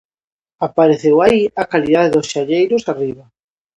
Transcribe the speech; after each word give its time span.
Apareceu 0.67 1.15
aí 1.25 1.41
a 1.61 1.63
calidade 1.71 2.13
dos 2.13 2.29
xalleiros 2.33 2.83
arriba. 2.93 3.25